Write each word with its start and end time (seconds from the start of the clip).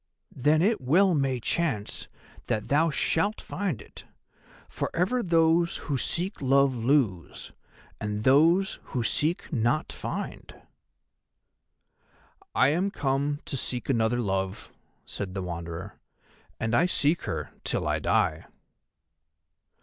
"Then 0.35 0.63
it 0.63 0.81
well 0.81 1.13
may 1.13 1.39
chance 1.39 2.07
that 2.47 2.69
thou 2.69 2.89
shalt 2.89 3.39
find 3.39 3.83
it, 3.83 4.03
for 4.67 4.89
ever 4.95 5.21
those 5.21 5.77
who 5.77 5.95
seek 5.95 6.41
love 6.41 6.75
lose, 6.75 7.51
and 7.99 8.23
those 8.23 8.79
who 8.85 9.03
seek 9.03 9.53
not 9.53 9.91
find." 9.91 10.59
"I 12.55 12.69
am 12.69 12.89
come 12.89 13.41
to 13.45 13.55
seek 13.55 13.89
another 13.89 14.21
love," 14.21 14.71
said 15.05 15.35
the 15.35 15.43
Wanderer, 15.43 15.99
"and 16.59 16.73
I 16.73 16.87
seek 16.87 17.25
her 17.25 17.51
till 17.63 17.87
I 17.87 17.99
die." 17.99 18.45